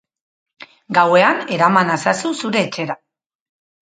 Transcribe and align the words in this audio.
Gauean 0.97 1.43
eraman 1.57 1.91
nazazu 1.93 2.33
zure 2.45 2.63
etxera. 2.69 2.99